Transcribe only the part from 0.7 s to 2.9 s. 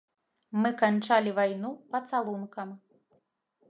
канчалі вайну пацалункам.